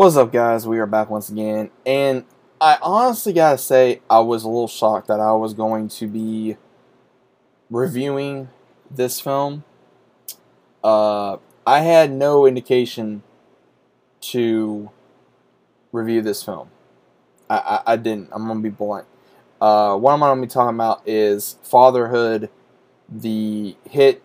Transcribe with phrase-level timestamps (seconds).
[0.00, 0.66] What's up, guys?
[0.66, 2.24] We are back once again, and
[2.58, 6.56] I honestly gotta say, I was a little shocked that I was going to be
[7.68, 8.48] reviewing
[8.90, 9.62] this film.
[10.82, 11.36] Uh,
[11.66, 13.22] I had no indication
[14.22, 14.90] to
[15.92, 16.70] review this film.
[17.50, 18.30] I, I, I didn't.
[18.32, 19.06] I'm gonna be blunt.
[19.60, 22.48] Uh, what I'm gonna be talking about is Fatherhood,
[23.06, 24.22] the hit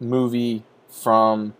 [0.00, 1.52] movie from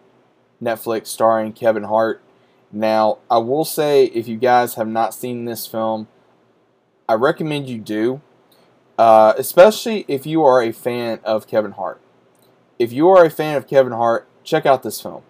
[0.63, 2.23] Netflix starring Kevin Hart.
[2.71, 6.09] Now, I will say, if you guys have not seen this film,
[7.09, 8.21] I recommend you do,
[8.99, 12.01] uh, especially if you are a fan of Kevin Hart.
[12.79, 15.23] If you are a fan of Kevin Hart, check out this film.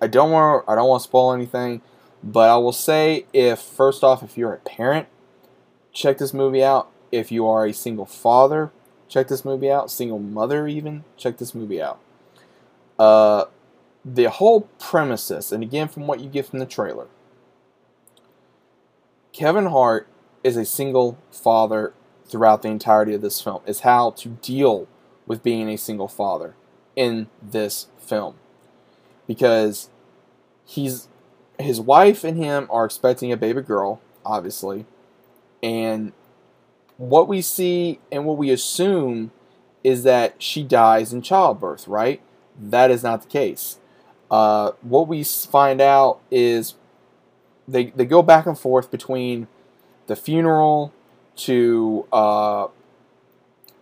[0.00, 1.82] I don't want I don't want to spoil anything,
[2.22, 5.08] but I will say, if first off, if you're a parent,
[5.92, 6.90] check this movie out.
[7.12, 8.70] If you are a single father,
[9.08, 9.90] check this movie out.
[9.90, 12.00] Single mother, even check this movie out.
[12.98, 13.46] Uh,
[14.04, 17.06] the whole premises, and again from what you get from the trailer,
[19.32, 20.08] Kevin Hart
[20.42, 21.92] is a single father
[22.24, 23.60] throughout the entirety of this film.
[23.66, 24.88] Is how to deal
[25.26, 26.54] with being a single father
[26.96, 28.36] in this film,
[29.26, 29.90] because
[30.64, 31.08] he's
[31.58, 34.86] his wife and him are expecting a baby girl, obviously,
[35.62, 36.12] and
[36.96, 39.30] what we see and what we assume
[39.82, 42.20] is that she dies in childbirth, right?
[42.58, 43.78] That is not the case.
[44.30, 46.74] Uh, what we find out is
[47.66, 49.48] they, they go back and forth between
[50.06, 50.92] the funeral
[51.36, 52.68] to uh,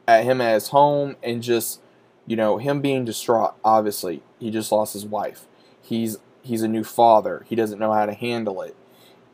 [0.07, 1.81] at him at his home and just
[2.27, 4.23] you know him being distraught obviously.
[4.39, 5.47] He just lost his wife.
[5.81, 7.45] He's he's a new father.
[7.49, 8.77] He doesn't know how to handle it.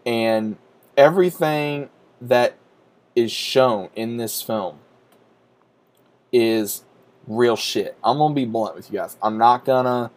[0.06, 0.56] And
[0.96, 1.90] everything
[2.20, 2.56] that
[3.14, 4.78] is shown in this film
[6.32, 6.84] is
[7.26, 7.96] real shit.
[8.02, 9.16] I'm gonna be blunt with you guys.
[9.22, 10.10] I'm not gonna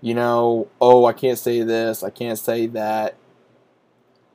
[0.00, 3.16] you know, oh, I can't say this, I can't say that.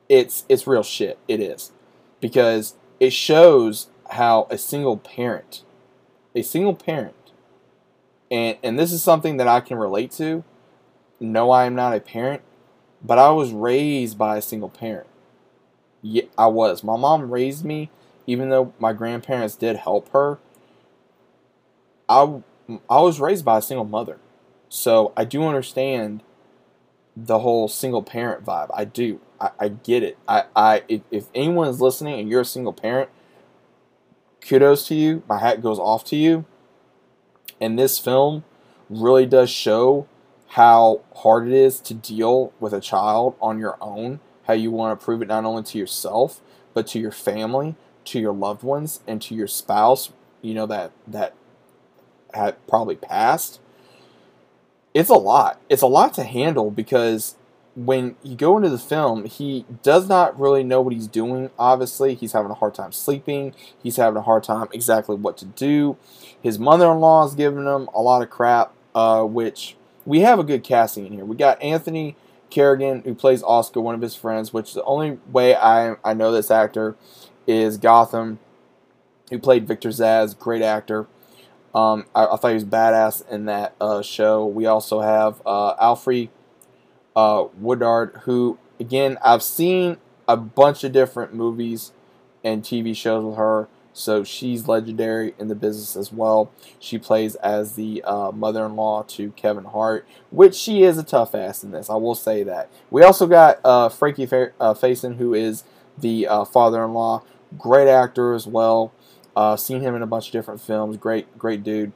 [0.10, 1.18] It's it's real shit.
[1.28, 1.72] It is.
[2.20, 5.64] Because it shows how a single parent,
[6.36, 7.16] a single parent,
[8.30, 10.44] and and this is something that I can relate to.
[11.20, 12.42] No, I am not a parent,
[13.04, 15.08] but I was raised by a single parent.
[16.02, 16.84] Yeah, I was.
[16.84, 17.90] My mom raised me,
[18.28, 20.40] even though my grandparents did help her.
[22.10, 22.42] I
[22.90, 24.20] I was raised by a single mother.
[24.74, 26.24] So I do understand
[27.16, 28.72] the whole single parent vibe.
[28.74, 29.22] I do.
[29.40, 30.18] I, I get it.
[30.28, 33.12] I, I if, if anyone is listening and you're a single parent,
[34.42, 35.22] kudos to you.
[35.30, 36.46] My hat goes off to you.
[37.62, 38.46] And this film
[38.90, 40.08] really does show
[40.48, 44.22] how hard it is to deal with a child on your own.
[44.48, 46.42] How you want to prove it not only to yourself,
[46.74, 50.12] but to your family, to your loved ones, and to your spouse.
[50.42, 51.36] You know that that
[52.34, 53.60] had probably passed
[54.94, 55.60] it's a lot.
[55.70, 57.36] It's a lot to handle because
[57.76, 61.50] when you go into the film, he does not really know what he's doing.
[61.58, 63.54] Obviously, he's having a hard time sleeping.
[63.82, 65.98] He's having a hard time exactly what to do.
[66.42, 70.64] His mother-in-law is giving him a lot of crap, uh, which we have a good
[70.64, 71.26] casting in here.
[71.26, 72.16] We got Anthony
[72.52, 74.54] Carrigan who plays Oscar, one of his friends.
[74.54, 76.96] Which the only way I I know this actor
[77.48, 78.38] is Gotham,
[79.32, 81.08] who played Victor Zsasz, great actor.
[81.74, 84.46] Um, I, I, thought he was badass in that uh, show.
[84.46, 86.30] We also have uh, Alfre
[87.16, 89.98] uh, Woodard, who, again, I've seen
[90.28, 91.92] a bunch of different movies
[92.44, 96.52] and TV shows with her, so she's legendary in the business as well.
[96.80, 101.64] She plays as the uh, mother-in-law to Kevin Hart, which she is a tough ass
[101.64, 101.90] in this.
[101.90, 102.70] I will say that.
[102.90, 105.64] We also got uh, Frankie Fa- uh, Faison, who is
[105.98, 107.24] the uh, father-in-law,
[107.58, 108.94] great actor as well.
[109.36, 110.98] Uh, seen him in a bunch of different films.
[110.98, 111.92] Great, great dude.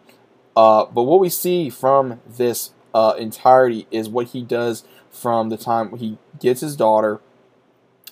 [0.55, 5.57] Uh, but what we see from this uh, entirety is what he does from the
[5.57, 7.21] time he gets his daughter,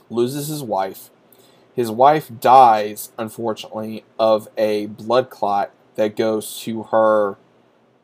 [0.09, 1.09] loses his wife.
[1.75, 7.37] His wife dies, unfortunately, of a blood clot that goes to her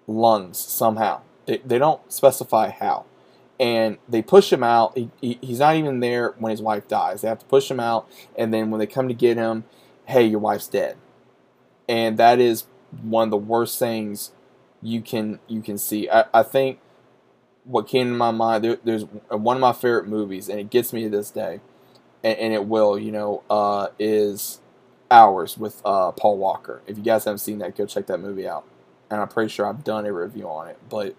[0.07, 1.21] lungs somehow.
[1.45, 3.05] They, they don't specify how.
[3.59, 4.97] And they push him out.
[4.97, 7.21] He, he, he's not even there when his wife dies.
[7.21, 8.09] They have to push him out.
[8.35, 9.65] And then when they come to get him,
[10.05, 10.97] hey, your wife's dead
[11.91, 12.63] and that is
[13.01, 14.31] one of the worst things
[14.81, 16.09] you can you can see.
[16.09, 16.79] I, I think
[17.65, 20.93] what came to my mind there, there's one of my favorite movies, and it gets
[20.93, 21.59] me to this day,
[22.23, 24.59] and, and it will, you know, uh, is
[25.11, 26.81] Hours with uh, Paul Walker.
[26.87, 28.65] If you guys haven't seen that, go check that movie out.
[29.09, 31.15] And I'm pretty sure I've done a review on it, but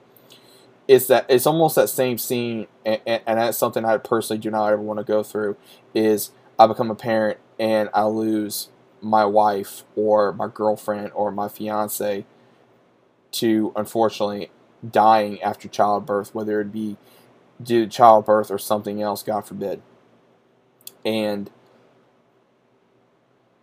[0.88, 4.50] it's that it's almost that same scene, and, and, and that's something I personally do
[4.50, 5.58] not ever want to go through.
[5.94, 8.70] Is I become a parent and I lose
[9.02, 12.24] my wife or my girlfriend or my fiance
[13.32, 14.50] to unfortunately
[14.88, 16.96] dying after childbirth, whether it be
[17.62, 19.82] due to childbirth or something else, God forbid.
[21.04, 21.50] and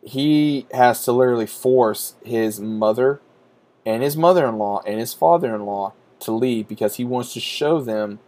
[0.01, 3.21] he has to literally force his mother
[3.85, 8.19] and his mother-in-law and his father-in-law to leave because he wants to show them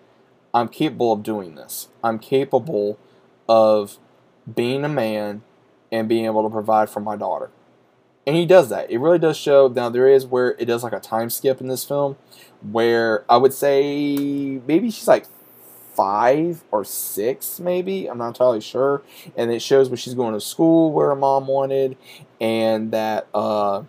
[0.54, 1.90] I'm capable of doing this.
[2.04, 3.00] I'm capable
[3.48, 3.98] of
[4.54, 5.44] being a man
[5.92, 7.50] and being able to provide for my daughter.
[8.26, 8.90] And he does that.
[8.92, 9.68] It really does show.
[9.68, 12.18] Now, there is where it does like a time skip in this film
[12.62, 15.26] where I would say maybe she's like
[15.96, 18.08] five or six, maybe.
[18.08, 19.02] I'm not entirely sure.
[19.36, 21.98] And it shows when she's going to school where her mom wanted,
[22.40, 23.80] and that, uh,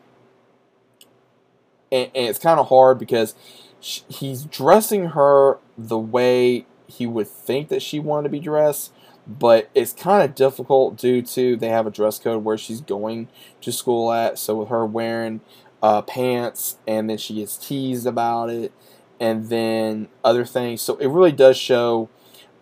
[1.90, 3.34] and, and it's kind of hard because
[3.80, 8.92] she, he's dressing her the way he would think that she wanted to be dressed,
[9.26, 13.28] but it's kind of difficult due to they have a dress code where she's going
[13.60, 14.38] to school at.
[14.38, 15.40] So with her wearing
[15.82, 18.72] uh, pants, and then she gets teased about it,
[19.20, 20.80] and then other things.
[20.80, 22.08] So it really does show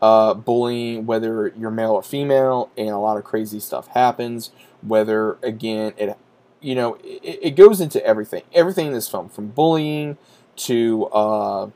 [0.03, 4.53] uh, bullying, whether you're male or female, and a lot of crazy stuff happens.
[4.83, 6.17] Whether again it,
[6.61, 10.17] you know, it, it goes into everything, everything in this film, from bullying
[10.57, 11.71] to uh,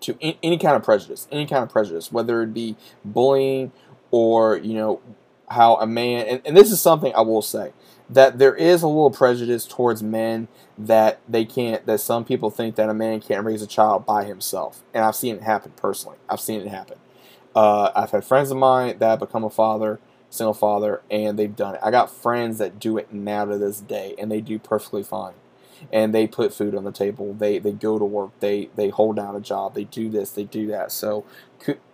[0.00, 3.72] to any kind of prejudice, any kind of prejudice, whether it be bullying
[4.10, 5.00] or you know
[5.50, 7.72] how a man, and, and this is something I will say
[8.10, 10.48] that there is a little prejudice towards men
[10.78, 14.24] that they can't that some people think that a man can't raise a child by
[14.24, 14.82] himself.
[14.94, 16.16] And i've seen it happen personally.
[16.28, 16.98] I've seen it happen.
[17.54, 20.00] Uh, i've had friends of mine that have become a father
[20.30, 21.80] single father and they've done it.
[21.82, 25.34] I got friends that do it now to this day and they do perfectly fine
[25.92, 27.34] and they put food on the table.
[27.34, 28.30] They they go to work.
[28.40, 29.74] They they hold down a job.
[29.74, 30.30] They do this.
[30.30, 30.92] They do that.
[30.92, 31.24] So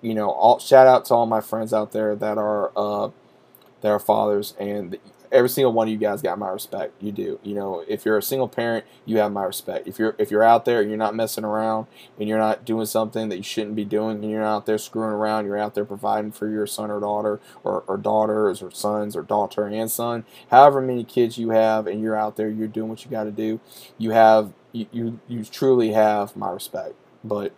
[0.02, 3.10] you know, all shout out to all my friends out there that are uh,
[3.82, 4.98] that are fathers, and
[5.34, 6.94] every single one of you guys got my respect.
[7.02, 7.40] You do.
[7.42, 9.88] You know, if you're a single parent, you have my respect.
[9.88, 11.88] If you're if you're out there and you're not messing around
[12.18, 15.10] and you're not doing something that you shouldn't be doing and you're out there screwing
[15.10, 19.16] around, you're out there providing for your son or daughter or, or daughters or sons
[19.16, 22.88] or daughter and son, however many kids you have and you're out there, you're doing
[22.88, 23.60] what you got to do.
[23.98, 26.94] You have you, you you truly have my respect.
[27.24, 27.52] But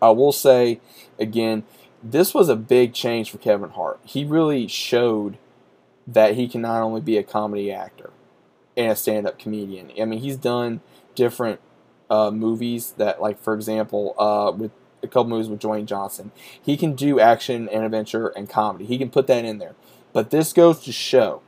[0.00, 0.80] I will say
[1.18, 1.64] again,
[2.02, 4.00] this was a big change for Kevin Hart.
[4.04, 5.38] He really showed
[6.12, 8.10] that he can not only be a comedy actor
[8.76, 9.90] and a stand-up comedian.
[10.00, 10.80] I mean, he's done
[11.14, 11.60] different
[12.10, 14.70] uh, movies that, like for example, uh, with
[15.02, 16.30] a couple movies with Dwayne Johnson,
[16.60, 18.84] he can do action and adventure and comedy.
[18.84, 19.74] He can put that in there.
[20.12, 21.42] But this goes to show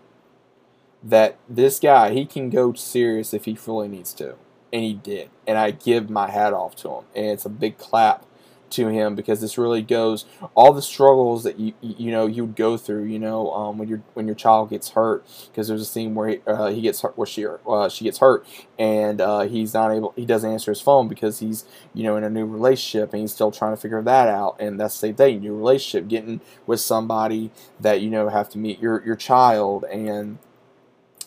[1.02, 4.36] that this guy he can go serious if he really needs to,
[4.72, 5.30] and he did.
[5.46, 8.24] And I give my hat off to him, and it's a big clap
[8.70, 10.24] to him because this really goes
[10.54, 13.88] all the struggles that you you know you would go through you know um, when
[13.88, 17.00] your when your child gets hurt because there's a scene where he, uh, he gets
[17.02, 18.46] hurt where she uh, she gets hurt
[18.78, 22.24] and uh, he's not able he doesn't answer his phone because he's you know in
[22.24, 24.56] a new relationship and he's still trying to figure that out.
[24.58, 27.50] And that's the same thing new relationship getting with somebody
[27.80, 30.38] that you know have to meet your your child and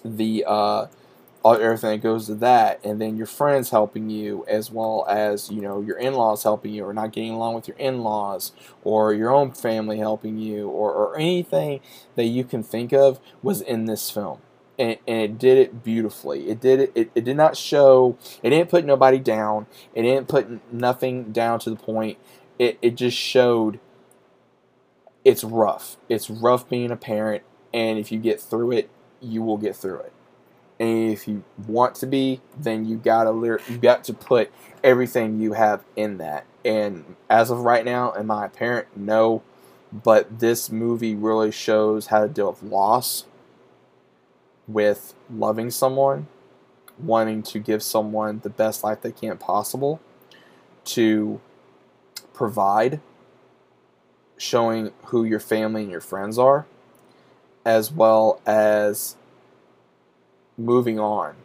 [0.03, 0.87] the uh,
[1.43, 5.49] all, everything that goes to that, and then your friends helping you, as well as
[5.49, 8.51] you know your in-laws helping you, or not getting along with your in-laws,
[8.83, 11.79] or your own family helping you, or, or anything
[12.15, 14.39] that you can think of was in this film.
[14.79, 16.49] And, and, it did it beautifully.
[16.49, 17.11] It did it, it.
[17.15, 18.17] It did not show.
[18.43, 19.65] It didn't put nobody down.
[19.95, 22.19] It didn't put nothing down to the point.
[22.59, 23.79] It it just showed.
[25.25, 25.97] It's rough.
[26.09, 28.89] It's rough being a parent, and if you get through it,
[29.19, 30.13] you will get through it.
[30.79, 33.31] And if you want to be, then you gotta
[33.67, 34.51] you got to put
[34.83, 36.45] everything you have in that.
[36.63, 38.87] And as of right now, am I a parent?
[38.95, 39.41] No.
[39.91, 43.25] But this movie really shows how to deal with loss,
[44.67, 46.27] with loving someone,
[46.99, 50.01] wanting to give someone the best life they can possible,
[50.85, 51.39] to
[52.33, 52.99] provide,
[54.37, 56.67] showing who your family and your friends are,
[57.65, 59.15] as well as
[60.57, 61.35] moving on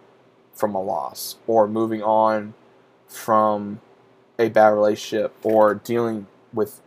[0.55, 2.55] from a loss or moving on
[3.07, 3.81] from
[4.39, 6.81] a bad relationship or dealing with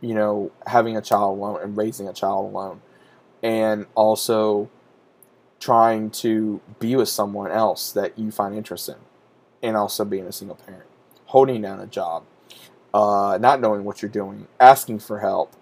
[0.00, 2.80] you know having a child alone and raising a child alone
[3.42, 4.68] and also
[5.60, 8.96] trying to be with someone else that you find interest in
[9.62, 10.86] and also being a single parent
[11.26, 12.24] holding down a job
[12.94, 15.52] uh, not knowing what you're doing asking for help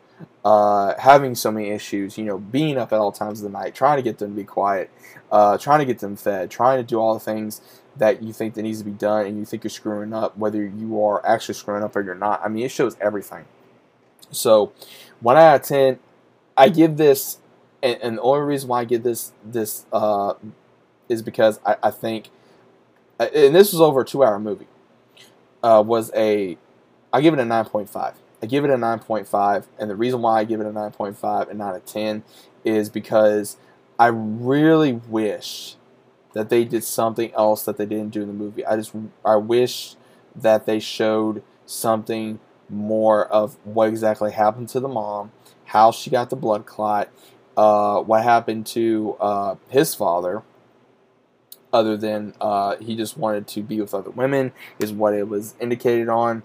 [0.44, 3.74] uh, having so many issues, you know, being up at all times of the night,
[3.74, 4.90] trying to get them to be quiet,
[5.32, 7.60] uh, trying to get them fed, trying to do all the things
[7.96, 10.62] that you think that needs to be done and you think you're screwing up, whether
[10.64, 12.40] you are actually screwing up or you're not.
[12.44, 13.44] I mean, it shows everything.
[14.30, 14.72] So,
[15.20, 15.98] one out of ten,
[16.56, 17.38] I give this,
[17.82, 20.34] and, and the only reason why I give this this uh,
[21.08, 22.28] is because I, I think,
[23.18, 24.66] and this was over a two-hour movie,
[25.62, 26.58] uh, was a,
[27.12, 30.22] I give it a nine point five I give it a 9.5, and the reason
[30.22, 32.22] why I give it a 9.5 and not a 10
[32.64, 33.56] is because
[33.98, 35.76] I really wish
[36.34, 38.64] that they did something else that they didn't do in the movie.
[38.66, 38.92] I just
[39.24, 39.96] I wish
[40.34, 45.32] that they showed something more of what exactly happened to the mom,
[45.66, 47.08] how she got the blood clot,
[47.56, 50.42] uh, what happened to uh, his father,
[51.72, 55.54] other than uh, he just wanted to be with other women, is what it was
[55.58, 56.42] indicated on,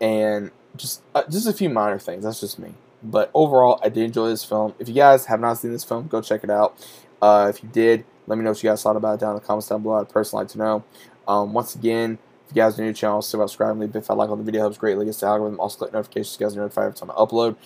[0.00, 2.24] and just uh, just a few minor things.
[2.24, 2.74] That's just me.
[3.02, 4.74] But overall, I did enjoy this film.
[4.78, 6.76] If you guys have not seen this film, go check it out.
[7.20, 9.36] Uh, if you did, let me know what you guys thought about it down in
[9.36, 10.00] the comments down below.
[10.00, 10.84] I'd personally like to know.
[11.26, 14.00] Um, once again, if you guys are new to the channel, still subscribe, leave a
[14.00, 15.04] big like on the video, helps greatly.
[15.04, 15.58] Gets the algorithm.
[15.58, 17.56] Also, click notifications so you guys are notified every time I upload.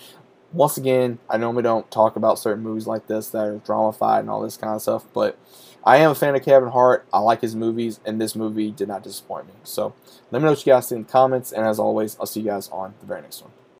[0.53, 4.29] Once again, I normally don't talk about certain movies like this that are drama-fied and
[4.29, 5.37] all this kind of stuff, but
[5.83, 7.05] I am a fan of Kevin Hart.
[7.13, 9.53] I like his movies, and this movie did not disappoint me.
[9.63, 9.93] So
[10.31, 12.41] let me know what you guys think in the comments, and as always, I'll see
[12.41, 13.51] you guys on the very next one.